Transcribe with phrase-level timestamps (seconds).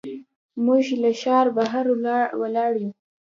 [0.65, 1.85] موږ له ښار بهر
[2.41, 2.91] ولاړ یو.